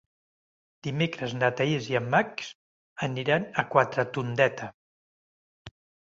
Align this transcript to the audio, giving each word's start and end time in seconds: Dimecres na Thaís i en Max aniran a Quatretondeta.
Dimecres 0.85 1.33
na 1.41 1.49
Thaís 1.59 1.89
i 1.91 1.97
en 1.99 2.07
Max 2.13 2.47
aniran 3.07 3.45
a 3.63 3.65
Quatretondeta. 3.75 4.71